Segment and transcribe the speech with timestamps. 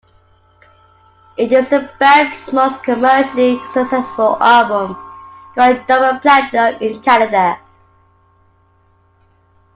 [1.37, 4.97] It is the band's most commercially successful album,
[5.53, 7.59] going double platinum in Canada.